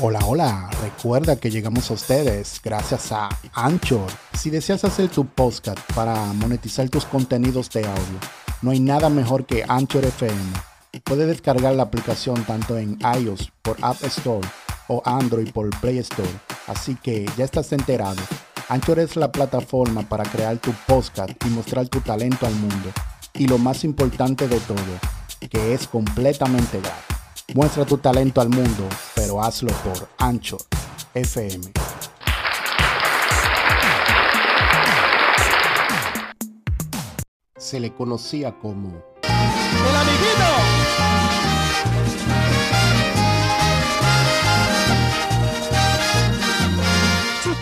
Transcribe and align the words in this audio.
Hola, 0.00 0.20
hola, 0.26 0.70
recuerda 0.80 1.34
que 1.34 1.50
llegamos 1.50 1.90
a 1.90 1.94
ustedes 1.94 2.60
gracias 2.62 3.10
a 3.10 3.28
Anchor. 3.52 4.06
Si 4.32 4.48
deseas 4.48 4.84
hacer 4.84 5.08
tu 5.08 5.26
podcast 5.26 5.80
para 5.92 6.14
monetizar 6.34 6.88
tus 6.88 7.04
contenidos 7.04 7.68
de 7.70 7.80
audio, 7.84 8.20
no 8.62 8.70
hay 8.70 8.78
nada 8.78 9.08
mejor 9.08 9.44
que 9.44 9.64
Anchor 9.66 10.04
FM. 10.04 10.52
Puedes 11.02 11.26
descargar 11.26 11.74
la 11.74 11.82
aplicación 11.82 12.44
tanto 12.44 12.78
en 12.78 12.96
iOS 13.20 13.50
por 13.60 13.76
App 13.82 14.00
Store 14.04 14.46
o 14.86 15.02
Android 15.04 15.50
por 15.50 15.68
Play 15.80 15.98
Store. 15.98 16.30
Así 16.68 16.94
que 16.94 17.28
ya 17.36 17.44
estás 17.44 17.72
enterado. 17.72 18.22
Anchor 18.68 19.00
es 19.00 19.16
la 19.16 19.32
plataforma 19.32 20.08
para 20.08 20.22
crear 20.22 20.58
tu 20.58 20.72
podcast 20.86 21.32
y 21.44 21.48
mostrar 21.48 21.88
tu 21.88 22.00
talento 22.02 22.46
al 22.46 22.54
mundo. 22.54 22.92
Y 23.34 23.48
lo 23.48 23.58
más 23.58 23.82
importante 23.82 24.46
de 24.46 24.60
todo, 24.60 24.76
que 25.50 25.74
es 25.74 25.88
completamente 25.88 26.78
gratis. 26.78 27.07
Muestra 27.54 27.86
tu 27.86 27.96
talento 27.96 28.42
al 28.42 28.50
mundo, 28.50 28.86
pero 29.14 29.42
hazlo 29.42 29.72
por 29.82 30.06
Ancho 30.18 30.58
FM. 31.14 31.72
Se 37.56 37.80
le 37.80 37.94
conocía 37.94 38.52
como 38.58 39.02
¡El 39.22 39.96
amiguito! 39.96 40.44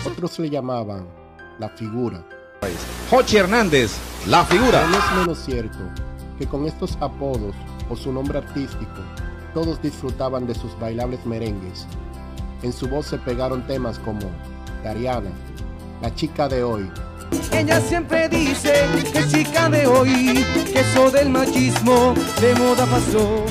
otros 0.05 0.39
le 0.39 0.49
llamaban 0.49 1.07
la 1.59 1.69
figura. 1.69 2.21
Jochi 3.09 3.37
Hernández, 3.37 3.97
la 4.27 4.43
figura. 4.43 4.85
No 4.87 4.97
es 4.97 5.11
menos 5.17 5.37
cierto 5.45 5.77
que 6.37 6.45
con 6.45 6.65
estos 6.65 6.97
apodos 6.99 7.55
o 7.89 7.95
su 7.95 8.11
nombre 8.11 8.39
artístico 8.39 9.01
todos 9.57 9.81
disfrutaban 9.81 10.45
de 10.45 10.53
sus 10.53 10.79
bailables 10.79 11.25
merengues. 11.25 11.87
En 12.61 12.71
su 12.71 12.87
voz 12.87 13.07
se 13.07 13.17
pegaron 13.17 13.65
temas 13.65 13.97
como 13.97 14.19
Dariana, 14.83 15.31
La 15.99 16.13
chica 16.13 16.47
de 16.47 16.61
hoy. 16.61 16.87
Ella 17.51 17.81
siempre 17.81 18.29
dice 18.29 18.71
que 19.11 19.27
chica 19.27 19.67
de 19.67 19.87
hoy, 19.87 20.45
que 20.71 20.81
eso 20.81 21.09
del 21.09 21.31
machismo 21.31 22.13
de 22.39 22.53
moda 22.53 22.85
pasó. 22.85 23.45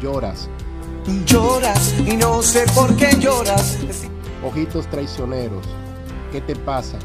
Lloras. 0.00 0.48
Lloras 1.26 1.92
y 2.06 2.16
no 2.16 2.40
sé 2.40 2.64
por 2.72 2.94
qué 2.94 3.10
lloras. 3.18 3.78
Ojitos 4.46 4.86
traicioneros. 4.86 5.66
¿Qué 6.30 6.40
te 6.40 6.54
pasa? 6.54 6.98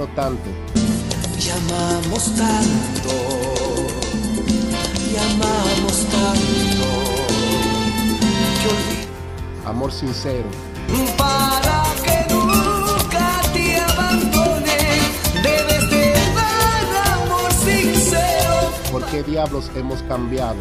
Quiero 0.00 0.06
tanto. 0.14 0.50
Llamamos 1.38 2.34
tanto. 2.36 3.10
Llamamos 5.12 6.06
tanto. 6.10 6.86
Amor 9.66 9.92
sincero. 9.92 10.48
Para 11.16 11.84
que 12.04 12.34
nunca 12.34 13.40
te 13.52 13.76
abandone, 13.76 14.78
debes 15.42 15.90
de 15.90 16.12
dar 16.34 16.84
amor 17.14 17.52
sincero. 17.52 18.72
¿Por 18.90 19.04
qué 19.06 19.22
diablos 19.22 19.70
hemos 19.74 20.02
cambiado? 20.04 20.58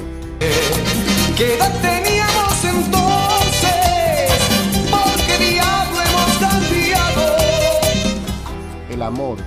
¿Qué 1.37 1.55
edad 1.55 1.73
teníamos 1.81 2.63
entonces? 2.63 3.38
El 8.99 9.03
amor. 9.03 9.37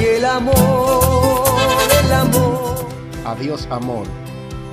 Y 0.00 0.04
el 0.04 0.24
amor, 0.24 1.44
el 2.02 2.12
amor. 2.12 2.86
Adiós 3.26 3.68
amor. 3.70 4.06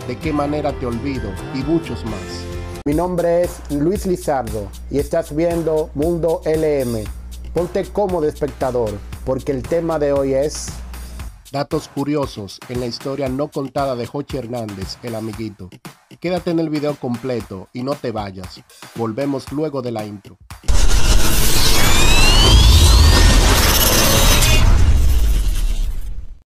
¿De 0.08 0.18
qué 0.18 0.32
manera 0.32 0.72
te 0.80 0.86
olvido? 0.86 1.30
Y 1.54 1.58
muchos 1.58 2.06
más. 2.06 2.46
Mi 2.86 2.94
nombre 2.94 3.42
es 3.42 3.60
Luis 3.70 4.06
Lizardo 4.06 4.70
y 4.90 5.00
estás 5.00 5.36
viendo 5.36 5.90
Mundo 5.94 6.40
LM. 6.46 7.04
Ponte 7.54 7.84
cómodo 7.84 8.30
espectador, 8.30 8.92
porque 9.26 9.52
el 9.52 9.62
tema 9.62 10.00
de 10.00 10.14
hoy 10.14 10.36
es... 10.36 10.68
Datos 11.52 11.90
curiosos 11.90 12.60
en 12.70 12.80
la 12.80 12.86
historia 12.86 13.28
no 13.28 13.50
contada 13.50 13.98
de 13.98 14.08
Jochi 14.08 14.38
Hernández, 14.38 14.98
el 15.04 15.16
amiguito. 15.16 15.70
Quédate 16.22 16.52
en 16.52 16.60
el 16.60 16.70
video 16.70 16.96
completo 16.96 17.68
y 17.74 17.84
no 17.84 17.96
te 17.96 18.12
vayas. 18.12 18.64
Volvemos 18.96 19.52
luego 19.52 19.82
de 19.82 19.92
la 19.92 20.06
intro. 20.06 20.38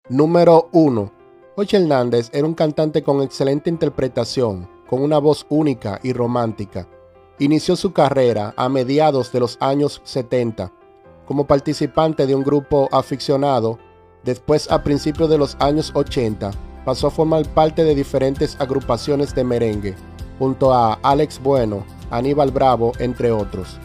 Número 0.09 0.69
1. 0.71 1.11
Jochi 1.57 1.75
Hernández 1.75 2.29
era 2.31 2.47
un 2.47 2.53
cantante 2.53 3.03
con 3.03 3.21
excelente 3.21 3.69
interpretación, 3.69 4.69
con 4.89 5.01
una 5.01 5.17
voz 5.17 5.45
única 5.49 5.99
y 6.01 6.13
romántica. 6.13 6.87
Inició 7.39 7.75
su 7.75 7.91
carrera 7.91 8.53
a 8.55 8.69
mediados 8.69 9.33
de 9.33 9.41
los 9.41 9.57
años 9.59 9.99
70 10.05 10.71
como 11.25 11.45
participante 11.45 12.25
de 12.25 12.35
un 12.35 12.43
grupo 12.43 12.87
aficionado. 12.93 13.79
Después, 14.23 14.71
a 14.71 14.81
principios 14.81 15.29
de 15.29 15.37
los 15.37 15.57
años 15.59 15.91
80, 15.93 16.51
pasó 16.85 17.07
a 17.07 17.11
formar 17.11 17.45
parte 17.49 17.83
de 17.83 17.93
diferentes 17.93 18.55
agrupaciones 18.61 19.35
de 19.35 19.43
merengue, 19.43 19.93
junto 20.39 20.73
a 20.73 20.93
Alex 21.03 21.41
Bueno, 21.43 21.83
Aníbal 22.11 22.51
Bravo, 22.51 22.93
entre 22.99 23.33
otros. 23.33 23.77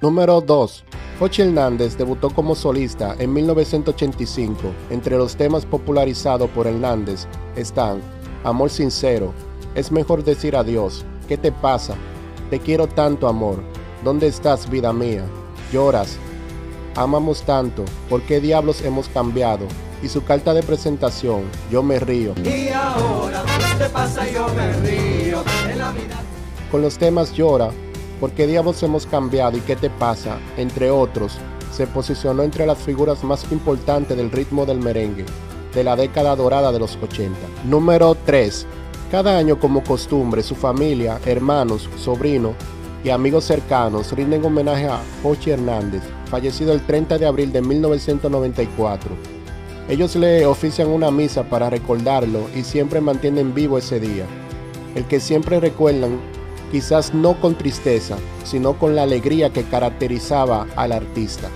Número 0.00 0.40
2. 0.40 0.84
Jochi 1.18 1.42
Hernández 1.42 1.98
debutó 1.98 2.30
como 2.30 2.54
solista 2.54 3.16
en 3.18 3.32
1985. 3.32 4.60
Entre 4.90 5.16
los 5.18 5.34
temas 5.34 5.66
popularizados 5.66 6.48
por 6.50 6.68
Hernández 6.68 7.26
están 7.56 8.00
Amor 8.44 8.70
Sincero, 8.70 9.34
Es 9.74 9.90
mejor 9.90 10.22
decir 10.22 10.54
adiós, 10.54 11.04
¿Qué 11.26 11.36
te 11.36 11.50
pasa? 11.50 11.96
Te 12.48 12.60
quiero 12.60 12.86
tanto 12.86 13.26
amor, 13.26 13.60
¿Dónde 14.04 14.28
estás 14.28 14.70
vida 14.70 14.92
mía? 14.92 15.24
Lloras, 15.72 16.16
Amamos 16.94 17.42
tanto, 17.42 17.84
¿por 18.08 18.22
qué 18.22 18.40
diablos 18.40 18.82
hemos 18.82 19.08
cambiado? 19.08 19.66
Y 20.00 20.08
su 20.08 20.22
carta 20.22 20.54
de 20.54 20.62
presentación, 20.62 21.42
Yo 21.72 21.82
me 21.82 21.98
río. 21.98 22.34
Y 22.44 22.68
ahora, 22.68 23.42
¿qué 23.58 23.84
te 23.84 23.90
pasa? 23.90 24.30
Yo 24.30 24.46
me 24.54 24.72
río. 24.74 25.42
En 25.68 25.78
la 25.78 25.90
vida. 25.90 26.22
Con 26.70 26.82
los 26.82 26.98
temas 26.98 27.32
Llora, 27.32 27.70
¿Por 28.20 28.32
qué 28.32 28.46
diablos 28.46 28.82
hemos 28.82 29.06
cambiado 29.06 29.56
y 29.56 29.60
qué 29.60 29.76
te 29.76 29.90
pasa? 29.90 30.38
Entre 30.56 30.90
otros, 30.90 31.38
se 31.72 31.86
posicionó 31.86 32.42
entre 32.42 32.66
las 32.66 32.78
figuras 32.78 33.22
más 33.22 33.50
importantes 33.52 34.16
del 34.16 34.32
ritmo 34.32 34.66
del 34.66 34.80
merengue 34.80 35.24
de 35.74 35.84
la 35.84 35.94
década 35.94 36.34
dorada 36.34 36.72
de 36.72 36.80
los 36.80 36.96
80. 37.00 37.36
Número 37.64 38.16
3. 38.26 38.66
Cada 39.10 39.38
año 39.38 39.60
como 39.60 39.84
costumbre, 39.84 40.42
su 40.42 40.54
familia, 40.54 41.20
hermanos, 41.24 41.88
sobrinos 41.96 42.54
y 43.04 43.10
amigos 43.10 43.44
cercanos 43.44 44.10
rinden 44.12 44.44
homenaje 44.44 44.86
a 44.86 45.00
Jochi 45.22 45.50
Hernández, 45.50 46.02
fallecido 46.30 46.72
el 46.72 46.84
30 46.84 47.18
de 47.18 47.26
abril 47.26 47.52
de 47.52 47.62
1994. 47.62 49.10
Ellos 49.88 50.16
le 50.16 50.44
ofician 50.44 50.88
una 50.88 51.10
misa 51.10 51.44
para 51.44 51.70
recordarlo 51.70 52.48
y 52.54 52.64
siempre 52.64 53.00
mantienen 53.00 53.54
vivo 53.54 53.78
ese 53.78 54.00
día, 54.00 54.26
el 54.94 55.04
que 55.04 55.20
siempre 55.20 55.60
recuerdan 55.60 56.18
quizás 56.70 57.14
no 57.14 57.40
con 57.40 57.56
tristeza, 57.56 58.16
sino 58.44 58.74
con 58.78 58.94
la 58.94 59.02
alegría 59.02 59.50
que 59.50 59.64
caracterizaba 59.64 60.66
al 60.76 60.92
artista. 60.92 61.48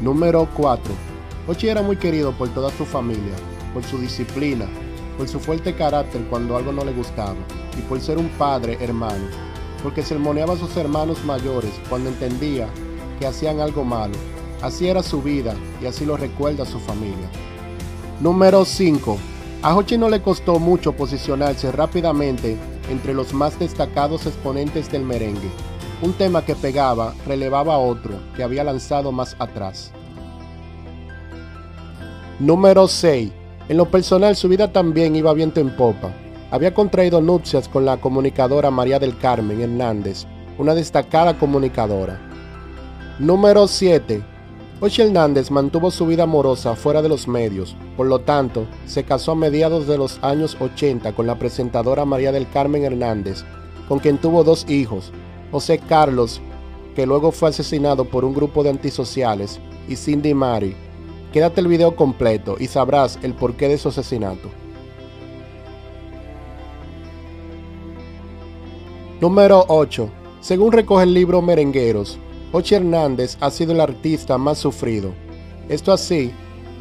Número 0.00 0.48
4. 0.56 0.92
Ochi 1.48 1.68
era 1.68 1.82
muy 1.82 1.96
querido 1.96 2.32
por 2.32 2.48
toda 2.48 2.70
su 2.70 2.84
familia, 2.84 3.34
por 3.74 3.84
su 3.84 3.98
disciplina, 3.98 4.66
por 5.18 5.28
su 5.28 5.38
fuerte 5.38 5.74
carácter 5.74 6.22
cuando 6.30 6.56
algo 6.56 6.72
no 6.72 6.84
le 6.84 6.92
gustaba, 6.92 7.36
y 7.78 7.82
por 7.82 8.00
ser 8.00 8.18
un 8.18 8.28
padre 8.30 8.78
hermano, 8.80 9.26
porque 9.82 10.02
sermoneaba 10.02 10.54
a 10.54 10.58
sus 10.58 10.76
hermanos 10.76 11.24
mayores 11.24 11.72
cuando 11.88 12.08
entendía 12.08 12.68
que 13.18 13.26
hacían 13.26 13.60
algo 13.60 13.84
malo. 13.84 14.14
Así 14.62 14.88
era 14.88 15.02
su 15.02 15.20
vida 15.20 15.54
y 15.82 15.86
así 15.86 16.06
lo 16.06 16.16
recuerda 16.16 16.64
su 16.64 16.78
familia. 16.78 17.28
Número 18.20 18.64
5. 18.64 19.18
A 19.62 19.76
Hochi 19.76 19.98
no 19.98 20.08
le 20.08 20.22
costó 20.22 20.58
mucho 20.58 20.92
posicionarse 20.92 21.70
rápidamente 21.72 22.56
entre 22.90 23.14
los 23.14 23.32
más 23.32 23.58
destacados 23.58 24.26
exponentes 24.26 24.90
del 24.90 25.02
merengue. 25.02 25.50
Un 26.02 26.12
tema 26.12 26.44
que 26.44 26.54
pegaba 26.54 27.14
relevaba 27.26 27.74
a 27.74 27.78
otro 27.78 28.14
que 28.36 28.42
había 28.42 28.64
lanzado 28.64 29.12
más 29.12 29.36
atrás. 29.38 29.92
Número 32.38 32.88
6. 32.88 33.30
En 33.68 33.76
lo 33.76 33.90
personal 33.90 34.34
su 34.34 34.48
vida 34.48 34.72
también 34.72 35.14
iba 35.14 35.32
viento 35.32 35.60
en 35.60 35.76
popa. 35.76 36.12
Había 36.50 36.74
contraído 36.74 37.20
nupcias 37.20 37.68
con 37.68 37.84
la 37.84 37.98
comunicadora 37.98 38.70
María 38.70 38.98
del 38.98 39.16
Carmen 39.16 39.60
Hernández, 39.60 40.26
una 40.58 40.74
destacada 40.74 41.38
comunicadora. 41.38 42.20
Número 43.18 43.68
7. 43.68 44.31
Ochi 44.84 45.00
Hernández 45.00 45.50
mantuvo 45.52 45.92
su 45.92 46.06
vida 46.06 46.24
amorosa 46.24 46.74
fuera 46.74 47.02
de 47.02 47.08
los 47.08 47.28
medios, 47.28 47.76
por 47.96 48.08
lo 48.08 48.18
tanto, 48.18 48.66
se 48.84 49.04
casó 49.04 49.32
a 49.32 49.36
mediados 49.36 49.86
de 49.86 49.96
los 49.96 50.18
años 50.24 50.56
80 50.60 51.14
con 51.14 51.26
la 51.26 51.38
presentadora 51.38 52.04
María 52.04 52.32
del 52.32 52.50
Carmen 52.50 52.84
Hernández 52.84 53.44
con 53.88 53.98
quien 53.98 54.18
tuvo 54.18 54.42
dos 54.42 54.68
hijos, 54.68 55.12
José 55.50 55.78
Carlos, 55.78 56.40
que 56.96 57.06
luego 57.06 57.30
fue 57.30 57.50
asesinado 57.50 58.06
por 58.06 58.24
un 58.24 58.34
grupo 58.34 58.62
de 58.62 58.70
antisociales, 58.70 59.60
y 59.86 59.96
Cindy 59.96 60.34
Mary. 60.34 60.74
Quédate 61.32 61.60
el 61.60 61.68
video 61.68 61.94
completo 61.94 62.56
y 62.58 62.68
sabrás 62.68 63.18
el 63.22 63.34
porqué 63.34 63.68
de 63.68 63.78
su 63.78 63.90
asesinato. 63.90 64.48
Número 69.20 69.64
8. 69.68 70.08
Según 70.40 70.72
recoge 70.72 71.04
el 71.04 71.14
libro 71.14 71.42
Merengueros, 71.42 72.18
Ochi 72.52 72.74
Hernández 72.74 73.38
ha 73.40 73.50
sido 73.50 73.72
el 73.72 73.80
artista 73.80 74.36
más 74.36 74.58
sufrido. 74.58 75.12
Esto 75.70 75.90
así, 75.90 76.32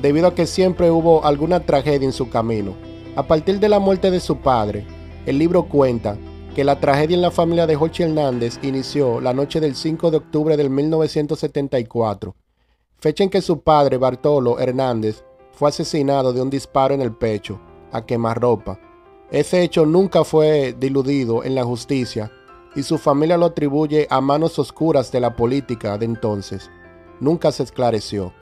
debido 0.02 0.28
a 0.28 0.36
que 0.36 0.46
siempre 0.46 0.92
hubo 0.92 1.24
alguna 1.24 1.66
tragedia 1.66 2.06
en 2.06 2.12
su 2.12 2.30
camino. 2.30 2.76
A 3.16 3.24
partir 3.24 3.60
de 3.60 3.70
la 3.70 3.80
muerte 3.80 4.12
de 4.12 4.20
su 4.20 4.38
padre, 4.38 4.86
el 5.26 5.38
libro 5.38 5.64
cuenta 5.64 6.18
que 6.56 6.66
la 6.66 6.80
tragedia 6.80 7.16
en 7.16 7.22
la 7.22 7.32
familia 7.32 7.66
de 7.68 7.76
Jochi 7.76 8.04
Hernández 8.04 8.60
inició 8.62 9.22
la 9.22 9.34
noche 9.34 9.62
del 9.62 9.76
5 9.76 10.12
de 10.12 10.18
octubre 10.18 10.58
del 10.58 10.70
1974, 10.70 12.36
fecha 12.98 13.24
en 13.24 13.30
que 13.30 13.42
su 13.42 13.62
padre 13.62 13.98
Bartolo 13.98 14.60
Hernández 14.60 15.24
fue 15.54 15.70
asesinado 15.70 16.34
de 16.34 16.42
un 16.42 16.50
disparo 16.50 16.94
en 16.94 17.02
el 17.02 17.14
pecho, 17.14 17.62
a 17.94 18.06
quemarropa, 18.06 18.78
ese 19.32 19.64
hecho 19.64 19.86
nunca 19.86 20.26
fue 20.26 20.76
diludido 20.78 21.46
en 21.46 21.56
la 21.56 21.64
justicia 21.64 22.30
y 22.76 22.84
su 22.84 22.98
familia 22.98 23.38
lo 23.38 23.48
atribuye 23.48 24.08
a 24.10 24.22
manos 24.22 24.60
oscuras 24.60 25.12
de 25.12 25.20
la 25.20 25.36
política 25.36 25.98
de 25.98 26.06
entonces. 26.06 26.70
Nunca 27.20 27.52
se 27.52 27.64
esclareció. 27.64 28.34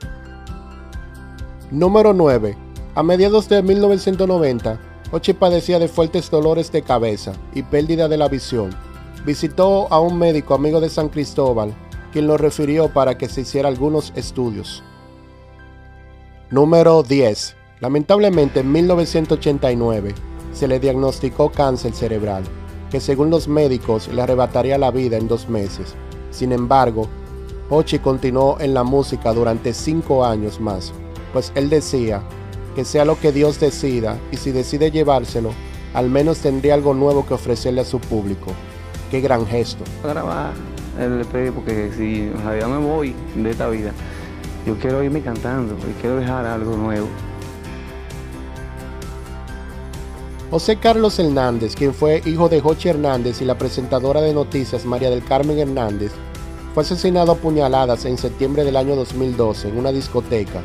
Número 1.72 2.14
9. 2.14 2.58
A 2.96 3.04
mediados 3.04 3.48
de 3.50 3.62
1990, 3.62 4.80
Ochi 5.12 5.34
padecía 5.34 5.80
de 5.80 5.88
fuertes 5.88 6.30
dolores 6.30 6.72
de 6.72 6.84
cabeza 6.84 7.34
y 7.54 7.64
pérdida 7.64 8.08
de 8.08 8.18
la 8.18 8.28
visión. 8.28 8.70
Visitó 9.26 9.92
a 9.92 10.00
un 10.00 10.18
médico 10.18 10.54
amigo 10.54 10.80
de 10.80 10.90
San 10.90 11.10
Cristóbal, 11.10 11.74
quien 12.12 12.28
lo 12.28 12.38
refirió 12.38 12.94
para 12.94 13.18
que 13.18 13.28
se 13.28 13.42
hiciera 13.42 13.70
algunos 13.70 14.14
estudios. 14.16 14.84
Número 16.52 17.04
10. 17.04 17.56
Lamentablemente 17.80 18.60
en 18.60 18.72
1989, 18.72 20.14
se 20.52 20.68
le 20.68 20.80
diagnosticó 20.80 21.52
cáncer 21.52 21.94
cerebral, 21.94 22.44
que 22.90 23.00
según 23.00 23.30
los 23.30 23.48
médicos 23.48 24.08
le 24.08 24.22
arrebataría 24.22 24.78
la 24.78 24.92
vida 24.92 25.18
en 25.18 25.28
dos 25.28 25.50
meses. 25.50 25.96
Sin 26.32 26.52
embargo, 26.52 27.08
Ochi 27.70 28.00
continuó 28.00 28.58
en 28.60 28.74
la 28.74 28.84
música 28.84 29.34
durante 29.34 29.74
cinco 29.74 30.26
años 30.26 30.60
más, 30.60 30.92
pues 31.34 31.52
él 31.56 31.70
decía 31.70 32.22
que 32.76 32.86
sea 32.86 33.06
lo 33.06 33.20
que 33.20 33.32
Dios 33.32 33.60
decida 33.60 34.18
y 34.32 34.38
si 34.38 34.52
decide 34.52 34.92
llevárselo, 34.92 35.52
al 35.94 36.10
menos 36.10 36.40
tendría 36.40 36.74
algo 36.74 36.94
nuevo 36.94 37.26
que 37.26 37.34
ofrecerle 37.34 37.82
a 37.82 37.86
su 37.86 38.00
público. 38.00 38.52
Qué 39.12 39.22
gran 39.22 39.46
gesto. 39.46 39.84
grabar 40.04 40.54
el 41.00 41.22
EP 41.22 41.54
porque 41.54 41.92
si 41.96 42.30
realidad 42.30 42.68
me 42.68 42.78
voy 42.78 43.16
de 43.36 43.52
esta 43.52 43.70
vida, 43.70 43.92
yo 44.66 44.78
quiero 44.78 45.04
irme 45.04 45.22
cantando 45.22 45.76
y 45.76 46.02
quiero 46.02 46.18
dejar 46.18 46.46
algo 46.46 46.76
nuevo. 46.76 47.08
José 50.52 50.78
Carlos 50.78 51.20
Hernández, 51.20 51.76
quien 51.76 51.94
fue 51.94 52.24
hijo 52.26 52.50
de 52.50 52.60
Jochi 52.60 52.90
Hernández 52.90 53.40
y 53.40 53.46
la 53.46 53.60
presentadora 53.60 54.20
de 54.20 54.34
noticias 54.34 54.84
María 54.84 55.12
del 55.12 55.24
Carmen 55.24 55.60
Hernández, 55.60 56.12
fue 56.74 56.82
asesinado 56.82 57.34
a 57.34 57.36
puñaladas 57.36 58.06
en 58.06 58.18
septiembre 58.18 58.64
del 58.64 58.76
año 58.76 58.96
2012 58.96 59.70
en 59.70 59.78
una 59.78 59.92
discoteca. 59.92 60.64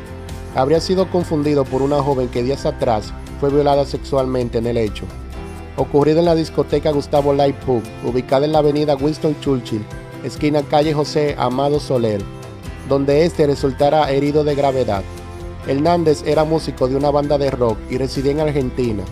Habría 0.55 0.81
sido 0.81 1.07
confundido 1.11 1.65
por 1.65 1.83
una 1.83 2.01
joven 2.01 2.29
que 2.29 2.41
días 2.41 2.65
atrás 2.65 3.13
fue 3.39 3.51
violada 3.51 3.85
sexualmente 3.85 4.57
en 4.57 4.65
el 4.65 4.77
hecho. 4.77 5.05
Ocurrido 5.77 6.17
en 6.17 6.25
la 6.25 6.33
discoteca 6.33 6.89
Gustavo 6.89 7.31
Light 7.33 7.55
Pub, 7.57 7.83
ubicada 8.03 8.45
en 8.45 8.53
la 8.53 8.59
avenida 8.59 8.95
Winston 8.95 9.39
Churchill, 9.39 9.85
esquina 10.23 10.63
calle 10.63 10.95
José 10.95 11.35
Amado 11.37 11.79
Soler, 11.79 12.23
donde 12.89 13.23
este 13.23 13.45
resultara 13.45 14.09
herido 14.11 14.43
de 14.43 14.55
gravedad. 14.55 15.03
Hernández 15.67 16.23
era 16.25 16.43
músico 16.43 16.87
de 16.87 16.95
una 16.95 17.11
banda 17.11 17.37
de 17.37 17.51
rock 17.51 17.77
y 17.91 17.99
residía 17.99 18.31
en 18.31 18.39
Argentina. 18.39 19.03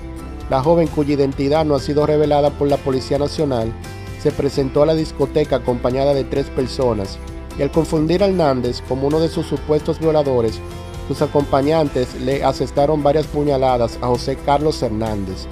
La 0.50 0.62
joven 0.62 0.88
cuya 0.88 1.14
identidad 1.14 1.66
no 1.66 1.76
ha 1.76 1.80
sido 1.80 2.06
revelada 2.06 2.50
por 2.52 2.68
la 2.68 2.78
Policía 2.78 3.18
Nacional 3.18 3.74
se 4.22 4.32
presentó 4.32 4.84
a 4.84 4.86
la 4.86 4.96
discoteca 4.96 5.58
acompañada 5.58 6.14
de 6.14 6.24
tres 6.24 6.48
personas 6.48 7.18
y 7.60 7.62
al 7.62 7.72
confundir 7.72 8.24
a 8.24 8.28
Hernández 8.28 8.82
como 8.88 9.08
uno 9.08 9.20
de 9.20 9.28
sus 9.28 9.46
supuestos 9.46 10.00
violadores, 10.00 10.60
sus 11.08 11.22
acompañantes 11.22 12.16
le 12.22 12.44
asestaron 12.44 13.04
varias 13.04 13.28
puñaladas 13.28 13.98
a 14.02 14.08
José 14.08 14.38
Carlos 14.46 14.82
Hernández. 14.82 15.46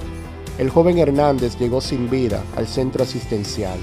El 0.58 0.70
joven 0.70 0.98
Hernández 0.98 1.58
llegó 1.58 1.80
sin 1.80 2.08
vida 2.08 2.42
al 2.56 2.66
centro 2.66 3.02
asistencial. 3.02 3.78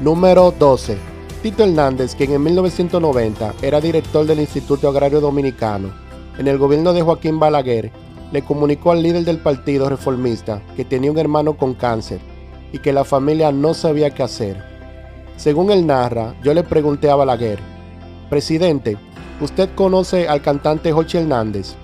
Número 0.00 0.54
12. 0.56 0.96
Tito 1.42 1.64
Hernández, 1.64 2.14
quien 2.14 2.32
en 2.32 2.42
1990 2.44 3.54
era 3.62 3.80
director 3.80 4.24
del 4.26 4.40
Instituto 4.40 4.88
Agrario 4.88 5.20
Dominicano, 5.20 5.92
en 6.38 6.46
el 6.46 6.56
gobierno 6.56 6.92
de 6.92 7.02
Joaquín 7.02 7.40
Balaguer, 7.40 7.90
le 8.32 8.42
comunicó 8.42 8.90
al 8.90 9.02
líder 9.02 9.24
del 9.24 9.38
partido 9.38 9.88
reformista 9.88 10.62
que 10.74 10.84
tenía 10.84 11.12
un 11.12 11.18
hermano 11.18 11.56
con 11.56 11.74
cáncer 11.74 12.20
y 12.72 12.78
que 12.78 12.92
la 12.92 13.04
familia 13.04 13.52
no 13.52 13.74
sabía 13.74 14.10
qué 14.10 14.22
hacer. 14.22 14.64
Según 15.36 15.70
él 15.70 15.86
narra, 15.86 16.34
yo 16.42 16.54
le 16.54 16.62
pregunté 16.62 17.10
a 17.10 17.14
Balaguer, 17.14 17.58
Presidente, 18.30 18.96
¿usted 19.42 19.68
conoce 19.74 20.26
al 20.26 20.40
cantante 20.40 20.90
Jochi 20.90 21.18
Hernández? 21.18 21.74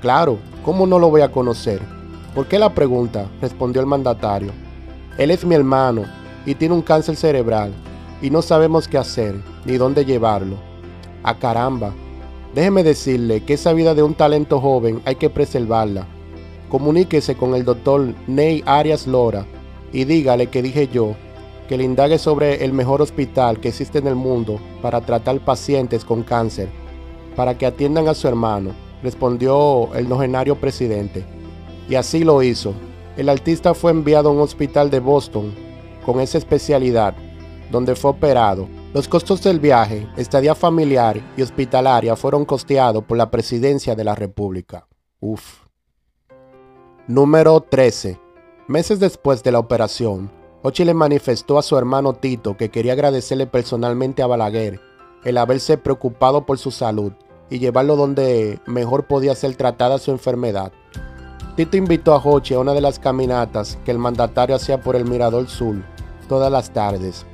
Claro, 0.00 0.38
¿cómo 0.64 0.84
no 0.84 0.98
lo 0.98 1.10
voy 1.10 1.20
a 1.20 1.30
conocer? 1.30 1.80
¿Por 2.34 2.48
qué 2.48 2.58
la 2.58 2.74
pregunta? 2.74 3.28
respondió 3.40 3.80
el 3.80 3.86
mandatario. 3.86 4.50
Él 5.16 5.30
es 5.30 5.44
mi 5.44 5.54
hermano 5.54 6.02
y 6.44 6.56
tiene 6.56 6.74
un 6.74 6.82
cáncer 6.82 7.14
cerebral 7.14 7.72
y 8.20 8.30
no 8.30 8.42
sabemos 8.42 8.88
qué 8.88 8.98
hacer 8.98 9.36
ni 9.64 9.76
dónde 9.76 10.04
llevarlo. 10.04 10.56
A 11.22 11.30
ah, 11.30 11.38
caramba, 11.38 11.94
Déjeme 12.54 12.82
decirle 12.82 13.42
que 13.44 13.54
esa 13.54 13.72
vida 13.72 13.94
de 13.94 14.02
un 14.02 14.14
talento 14.14 14.60
joven 14.60 15.00
hay 15.06 15.14
que 15.14 15.30
preservarla. 15.30 16.06
Comuníquese 16.68 17.34
con 17.34 17.54
el 17.54 17.64
doctor 17.64 18.14
Ney 18.26 18.62
Arias 18.66 19.06
Lora 19.06 19.46
y 19.90 20.04
dígale 20.04 20.48
que 20.48 20.62
dije 20.62 20.88
yo 20.88 21.14
que 21.66 21.78
le 21.78 21.84
indague 21.84 22.18
sobre 22.18 22.62
el 22.62 22.74
mejor 22.74 23.00
hospital 23.00 23.58
que 23.58 23.68
existe 23.68 23.98
en 23.98 24.06
el 24.06 24.16
mundo 24.16 24.60
para 24.82 25.00
tratar 25.00 25.40
pacientes 25.40 26.04
con 26.04 26.22
cáncer, 26.22 26.68
para 27.36 27.56
que 27.56 27.64
atiendan 27.64 28.08
a 28.08 28.14
su 28.14 28.28
hermano, 28.28 28.72
respondió 29.02 29.88
el 29.94 30.06
nogenario 30.06 30.56
presidente. 30.56 31.24
Y 31.88 31.94
así 31.94 32.22
lo 32.22 32.42
hizo. 32.42 32.74
El 33.16 33.30
artista 33.30 33.72
fue 33.72 33.92
enviado 33.92 34.28
a 34.28 34.32
un 34.32 34.40
hospital 34.40 34.90
de 34.90 35.00
Boston 35.00 35.54
con 36.04 36.20
esa 36.20 36.36
especialidad, 36.36 37.14
donde 37.70 37.94
fue 37.94 38.10
operado 38.10 38.68
los 38.92 39.08
costos 39.08 39.42
del 39.42 39.58
viaje, 39.58 40.06
estadía 40.18 40.54
familiar 40.54 41.18
y 41.34 41.40
hospitalaria 41.40 42.14
fueron 42.14 42.44
costeados 42.44 43.02
por 43.04 43.16
la 43.16 43.30
Presidencia 43.30 43.94
de 43.94 44.04
la 44.04 44.14
República. 44.14 44.86
Uf. 45.18 45.62
Número 47.06 47.60
13. 47.62 48.20
Meses 48.68 49.00
después 49.00 49.42
de 49.42 49.50
la 49.50 49.60
operación, 49.60 50.30
Ochi 50.62 50.84
le 50.84 50.92
manifestó 50.92 51.58
a 51.58 51.62
su 51.62 51.78
hermano 51.78 52.12
Tito 52.12 52.58
que 52.58 52.70
quería 52.70 52.92
agradecerle 52.92 53.46
personalmente 53.46 54.22
a 54.22 54.26
Balaguer 54.26 54.78
el 55.24 55.38
haberse 55.38 55.78
preocupado 55.78 56.44
por 56.44 56.58
su 56.58 56.70
salud 56.70 57.12
y 57.48 57.60
llevarlo 57.60 57.96
donde 57.96 58.60
mejor 58.66 59.06
podía 59.06 59.34
ser 59.34 59.56
tratada 59.56 59.98
su 59.98 60.10
enfermedad. 60.10 60.70
Tito 61.56 61.78
invitó 61.78 62.12
a 62.12 62.22
Hochi 62.22 62.54
a 62.54 62.58
una 62.58 62.74
de 62.74 62.82
las 62.82 62.98
caminatas 62.98 63.78
que 63.86 63.90
el 63.90 63.98
mandatario 63.98 64.56
hacía 64.56 64.82
por 64.82 64.96
el 64.96 65.06
Mirador 65.06 65.48
Sur 65.48 65.76
todas 66.28 66.50
las 66.52 66.72
tardes 66.72 67.26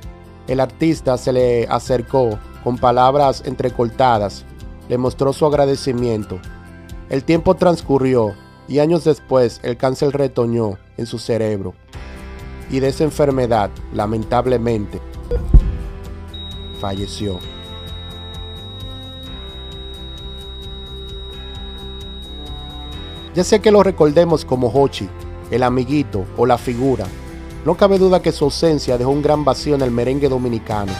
el 0.49 0.59
artista 0.59 1.15
se 1.19 1.31
le 1.31 1.67
acercó 1.67 2.39
con 2.63 2.79
palabras 2.79 3.43
entrecortadas, 3.45 4.45
le 4.89 4.97
mostró 4.97 5.31
su 5.31 5.45
agradecimiento. 5.45 6.39
El 7.07 7.23
tiempo 7.23 7.53
transcurrió 7.55 8.33
y 8.67 8.79
años 8.79 9.03
después 9.03 9.59
el 9.61 9.77
cáncer 9.77 10.11
retoñó 10.11 10.79
en 10.97 11.05
su 11.05 11.19
cerebro. 11.19 11.75
Y 12.71 12.79
de 12.79 12.87
esa 12.87 13.03
enfermedad, 13.03 13.69
lamentablemente, 13.93 14.99
falleció. 16.81 17.37
Ya 23.35 23.43
sea 23.43 23.59
que 23.59 23.71
lo 23.71 23.83
recordemos 23.83 24.45
como 24.45 24.69
Hochi, 24.69 25.07
el 25.51 25.61
amiguito 25.61 26.25
o 26.37 26.47
la 26.47 26.57
figura, 26.57 27.05
no 27.65 27.75
cabe 27.75 27.97
duda 27.97 28.21
que 28.21 28.31
su 28.31 28.45
ausencia 28.45 28.97
dejó 28.97 29.11
un 29.11 29.21
gran 29.21 29.43
vacío 29.43 29.75
en 29.75 29.81
el 29.81 29.91
merengue 29.91 30.29
dominicano. 30.29 30.91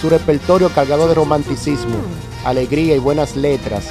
Su 0.00 0.08
repertorio 0.08 0.68
cargado 0.70 1.08
de 1.08 1.14
romanticismo, 1.14 1.96
alegría 2.44 2.94
y 2.94 2.98
buenas 2.98 3.34
letras 3.36 3.88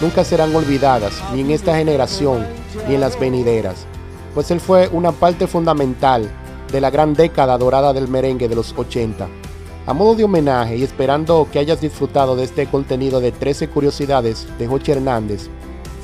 nunca 0.00 0.24
serán 0.24 0.54
olvidadas 0.54 1.14
ni 1.32 1.40
en 1.40 1.50
esta 1.50 1.76
generación 1.76 2.46
ni 2.88 2.94
en 2.94 3.00
las 3.00 3.18
venideras, 3.18 3.86
pues 4.34 4.50
él 4.50 4.60
fue 4.60 4.88
una 4.92 5.12
parte 5.12 5.46
fundamental 5.46 6.30
de 6.70 6.80
la 6.80 6.90
gran 6.90 7.14
década 7.14 7.56
dorada 7.56 7.92
del 7.92 8.08
merengue 8.08 8.48
de 8.48 8.54
los 8.54 8.74
80. 8.76 9.28
A 9.86 9.92
modo 9.94 10.14
de 10.14 10.24
homenaje 10.24 10.76
y 10.76 10.82
esperando 10.82 11.48
que 11.50 11.60
hayas 11.60 11.80
disfrutado 11.80 12.36
de 12.36 12.44
este 12.44 12.66
contenido 12.66 13.20
de 13.20 13.32
13 13.32 13.68
curiosidades 13.68 14.46
de 14.58 14.66
Jochi 14.66 14.92
Hernández, 14.92 15.48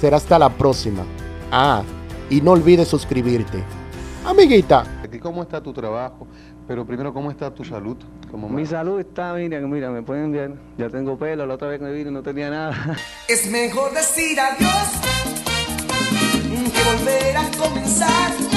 será 0.00 0.18
hasta 0.18 0.38
la 0.38 0.50
próxima. 0.50 1.04
Ah, 1.50 1.82
y 2.30 2.40
no 2.40 2.52
olvides 2.52 2.88
suscribirte. 2.88 3.62
Amiguita, 4.24 5.01
cómo 5.18 5.42
está 5.42 5.62
tu 5.62 5.72
trabajo, 5.72 6.26
pero 6.66 6.84
primero 6.86 7.12
cómo 7.12 7.30
está 7.30 7.52
tu 7.52 7.64
salud. 7.64 7.96
Como 8.30 8.48
Mi 8.48 8.64
salud 8.66 8.98
está, 9.00 9.34
mira, 9.34 9.60
mira, 9.60 9.90
me 9.90 10.02
pueden 10.02 10.32
ver, 10.32 10.52
ya 10.78 10.88
tengo 10.88 11.18
pelo, 11.18 11.46
la 11.46 11.54
otra 11.54 11.68
vez 11.68 11.78
que 11.78 11.84
me 11.84 11.92
vine 11.92 12.10
no 12.10 12.22
tenía 12.22 12.50
nada. 12.50 12.96
Es 13.28 13.50
mejor 13.50 13.92
decir 13.92 14.38
adiós 14.40 14.88
que 16.72 16.82
volver 16.84 17.36
a 17.36 17.50
comenzar. 17.58 18.51